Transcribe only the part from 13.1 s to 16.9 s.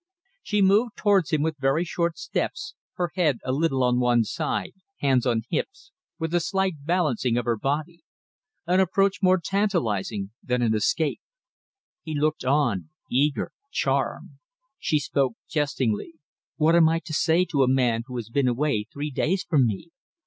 eager charmed. She spoke jestingly. "What am